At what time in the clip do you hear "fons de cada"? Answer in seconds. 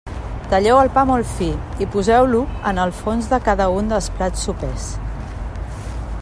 3.03-3.69